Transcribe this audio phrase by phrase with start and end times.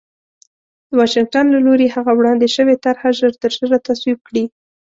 [0.87, 4.43] د واشنګټن له لوري هغه وړاندې شوې طرح ژرترژره تصویب کړي